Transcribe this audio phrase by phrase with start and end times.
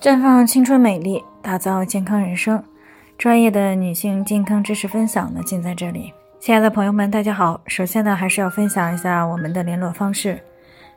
[0.00, 2.62] 绽放青春美丽，打造健康人生。
[3.18, 6.12] 专业的女性健康知识分享呢，尽在这里。
[6.38, 7.60] 亲爱的朋友们，大家好。
[7.66, 10.40] 首先呢，还是要分享一下我们的联络方式。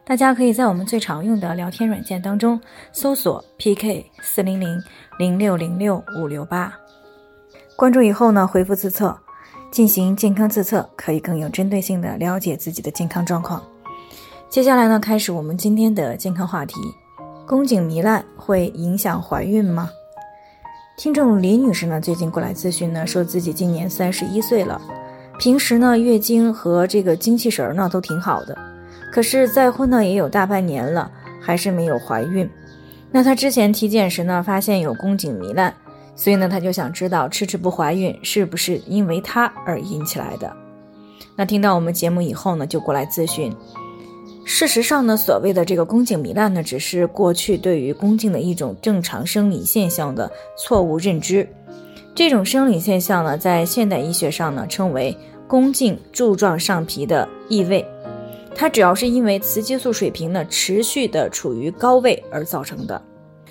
[0.06, 2.62] 大家可以在我们最常用的聊天软件当中
[2.92, 4.80] 搜索 PK 四零零
[5.18, 6.72] 零六零六五六八，
[7.76, 9.18] 关注以后呢，回复自测
[9.72, 13.64] 进行健康自测，可以更有针对性的了解自己的健康状况。
[14.48, 16.76] 接下来呢，开始我们今天的健康话题。
[17.48, 19.90] 宫颈糜烂会影响怀孕吗？
[20.98, 24.80] 听众李女士呢，最近过来咨询呢，说自己今年三十一岁了，
[25.38, 28.58] 平时呢月经和这个精气神儿呢都挺好的，
[29.12, 32.50] 可是再婚呢也有大半年了，还是没有怀孕。
[33.12, 35.74] 那她之前体检时呢，发现有宫颈糜烂，
[36.16, 40.56] 所以呢，她就想知道迟迟不怀孕是不是因为她而引起来的。
[41.36, 43.54] 那听到我们节目以后呢，就过来咨询。
[44.44, 51.48] 事实上呢，所谓的这个宫颈糜烂呢，只是过去对于宫颈的一种正常生理现象的错误认知。
[52.14, 55.16] 这种生理现象呢，在现代医学上呢，称为
[55.48, 57.86] 宫颈柱状上皮的异位。
[58.54, 63.02] 它主要是因为雌激素水平呢持续的处于高位而造成的。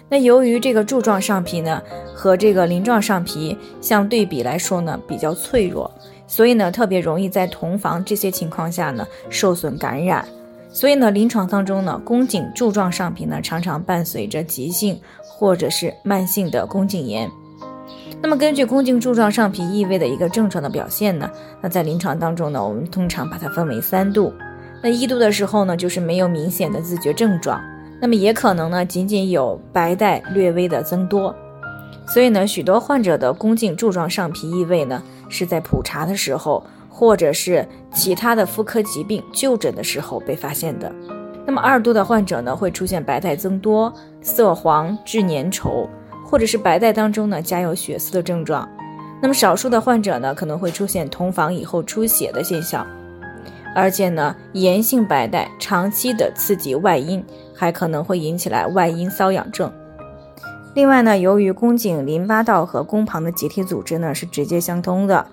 [0.09, 1.81] 那由于这个柱状上皮呢
[2.14, 5.91] 和这个鳞状上皮相对比来说呢比较脆弱，
[6.27, 10.29] 所以呢特别容易在同房这些情况下呢受损感染。
[10.73, 17.31] 所以呢，临床当中呢，宫颈柱状上皮呢常常伴随着急性或者是慢性的宫颈炎。
[18.23, 21.29] 那么根据宫颈柱状上皮异位的一个症状的表现呢，
[21.61, 24.33] 那在临床当中呢，我们通常把它分为三度。
[24.83, 27.61] 那一度的时候呢，就是没有明显的自觉症状，
[28.01, 31.35] 那么也可能呢仅仅有白带略微的增多。
[32.07, 36.62] 所以呢，许多患者的宫颈柱状上皮异位呢是在普查的时候。
[36.92, 40.92] 或者是其他的妇科疾病就诊的时候被发现的。
[41.47, 45.89] 那么二度的患者呢，会出现白带增多、色黄质粘稠，
[46.27, 48.69] 或者是白带当中呢加有血丝的症状。
[49.23, 52.86] 那么少数的患者呢，可能会出现同房以后出血的现象。
[53.74, 57.24] 而且呢，炎性白带长期的刺激外阴，
[57.55, 59.73] 还可能会引起来外阴瘙痒症。
[60.75, 65.27] 另外呢，由于宫颈淋巴道和宫旁的结缔组织呢是直接相通的。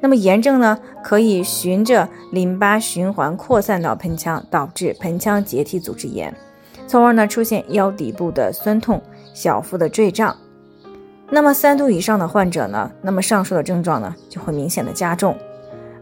[0.00, 6.34] 那么炎症呢，可以循着淋巴循环扩散到盆腔，导致盆腔结缔组织炎，
[6.86, 9.00] 从而呢出现腰底部的酸痛、
[9.32, 10.36] 小腹的坠胀。
[11.30, 15.34] 那么三度以上的患者呢，那么上述的症状呢就会明显的加重，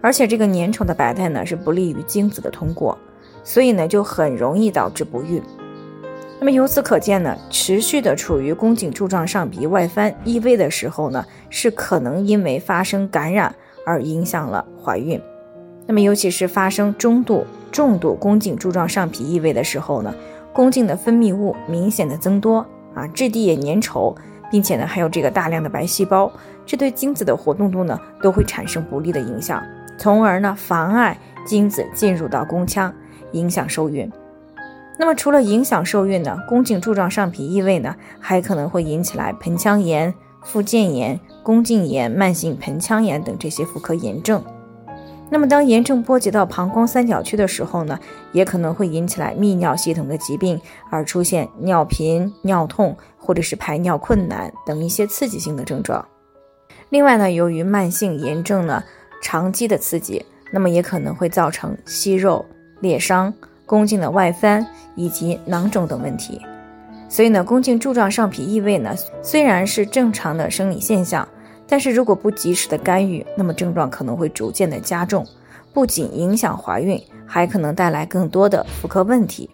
[0.00, 2.98] 而且这个粘稠的白带呢是不利于精子的通过，
[3.44, 5.40] 所以呢就很容易导致不孕。
[6.40, 13.54] 那么由此可见呢，持续的处于宫颈柱状上皮外翻异位的时候呢，是可能因为发生感染。
[13.86, 15.20] 而影响了怀孕，
[15.86, 20.14] 那么尤其是发生中度、重度宫颈柱状上皮异位的时候呢，
[20.52, 22.64] 宫颈的分泌物明显的增多
[22.94, 24.14] 啊，质地也粘稠，
[24.50, 26.30] 并且呢还有这个大量的白细胞，
[26.66, 29.60] 这对精子的活动度呢都会产生不利的影响，
[29.98, 32.94] 从而呢妨碍精子进入到宫腔，
[33.32, 34.08] 影响受孕。
[35.00, 40.12] 那么除了影响受孕呢，宫颈柱状上皮异位呢还可能会引起来盆腔炎。
[40.42, 44.42] 附件炎、宫颈炎、慢性盆腔炎等这些妇科炎症。
[45.30, 47.98] 那么，当炎症波及到膀胱三角区的时候呢，
[48.32, 50.58] 也可能会引起来泌尿系统的疾病，
[50.90, 56.02] 而出现尿频、尿痛或者是排尿困难等一些刺激性的症状。
[56.88, 58.82] 另外呢，由于慢性炎症呢
[59.22, 60.24] 长期的刺激，
[60.54, 62.44] 那么也可能会造成息肉、
[62.80, 63.32] 裂伤、
[63.70, 64.66] 宫颈的外翻
[64.96, 66.42] 以及囊肿等问题。
[67.08, 68.92] 所以呢，宫颈柱状上皮异位呢，
[69.22, 71.26] 虽然是正常的生理现象，
[71.68, 75.24] 但是如果不及时的干预，那么症状可能会逐渐的加重，
[75.72, 79.48] 不仅影响怀孕，还可能带来更多的妇科问题，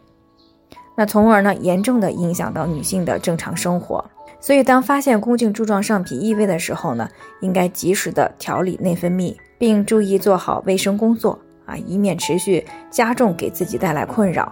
[0.97, 4.03] 那从而呢，严重的影响到女性的正常生活。
[4.41, 7.07] 所以，当发现宫颈柱状上皮异位的时候呢，
[7.43, 14.51] 应该及时的调理内分泌，并注意做好卫生工作啊，以免持续加重给自己带来困扰。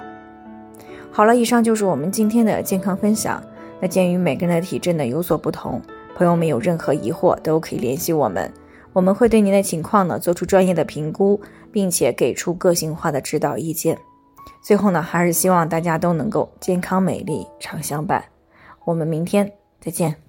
[1.10, 3.42] 好了，以上就是我们今天的健康分享。
[3.80, 5.81] 那鉴于每个人的体质呢有所不同，
[6.16, 8.52] 朋友们有任何疑惑都可以联系我们，
[8.93, 11.40] 我们会对您的情况呢做出专业的评估，
[11.70, 13.99] 并且给出个性化的指导意见。
[14.62, 18.25] 最后呢，还是希望大家都能够健康美丽常相伴。
[18.84, 20.24] 我们明天再见。